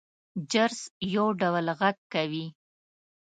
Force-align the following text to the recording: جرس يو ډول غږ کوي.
جرس 0.51 0.79
يو 1.15 1.25
ډول 1.41 1.65
غږ 1.79 1.97
کوي. 2.13 2.45